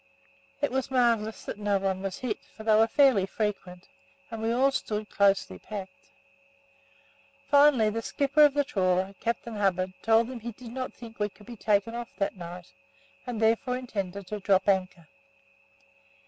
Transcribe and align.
It 0.63 0.71
was 0.71 0.89
marvellous 0.89 1.43
that 1.43 1.59
no 1.59 1.77
one 1.77 2.01
was 2.01 2.17
hit, 2.17 2.39
for 2.57 2.63
they 2.63 2.73
were 2.73 2.87
fairly 2.87 3.27
frequent, 3.27 3.87
and 4.31 4.41
we 4.41 4.51
all 4.51 4.71
stood 4.71 5.11
closely 5.11 5.59
packed. 5.59 6.07
Finally 7.51 7.91
the 7.91 8.01
skipper 8.01 8.43
of 8.45 8.55
the 8.55 8.63
trawler, 8.63 9.13
Captain 9.19 9.57
Hubbard, 9.57 9.93
told 10.01 10.27
me 10.29 10.39
he 10.39 10.53
did 10.53 10.71
not 10.71 10.91
think 10.91 11.19
we 11.19 11.29
could 11.29 11.45
be 11.45 11.55
taken 11.55 11.93
off 11.93 12.09
that 12.17 12.35
night, 12.35 12.73
and 13.27 13.39
therefore 13.39 13.77
intended 13.77 14.25
to 14.25 14.39
drop 14.39 14.67
anchor. 14.67 15.05